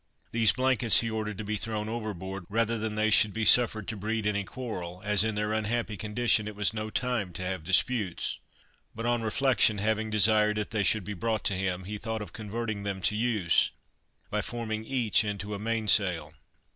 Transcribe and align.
These 0.31 0.53
blankets 0.53 1.01
he 1.01 1.11
ordered 1.11 1.37
to 1.37 1.43
be 1.43 1.57
thrown 1.57 1.87
overboard, 1.87 2.45
rather 2.49 2.79
than 2.79 2.95
they 2.95 3.11
should 3.11 3.33
be 3.33 3.45
suffered 3.45 3.87
to 3.87 3.95
breed 3.95 4.25
any 4.25 4.43
quarrel, 4.43 4.99
as 5.05 5.23
in 5.23 5.35
their 5.35 5.53
unhappy 5.53 5.95
condition 5.95 6.47
it 6.47 6.55
was 6.55 6.73
no 6.73 6.89
time 6.89 7.31
to 7.33 7.43
have 7.43 7.63
disputes. 7.63 8.39
But 8.95 9.05
on 9.05 9.21
reflection 9.21 9.77
having 9.77 10.09
desired 10.09 10.57
that 10.57 10.71
they 10.71 10.81
should 10.81 11.03
be 11.03 11.13
brought 11.13 11.43
to 11.43 11.53
him, 11.53 11.83
he 11.83 11.99
thought 11.99 12.23
of 12.23 12.33
converting 12.33 12.81
them 12.81 12.99
to 13.03 13.15
use, 13.15 13.69
by 14.31 14.41
forming 14.41 14.85
each 14.85 15.23
into 15.23 15.53
a 15.53 15.59
main 15.59 15.87
sail. 15.87 16.33